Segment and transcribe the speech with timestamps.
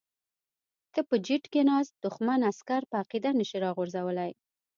[0.93, 4.31] ته په جیټ کې ناست دښمن عسکر په عقیده نشې راغورځولی.